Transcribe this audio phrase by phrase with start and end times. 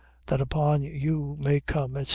[0.25, 2.09] That upon you may come, etc.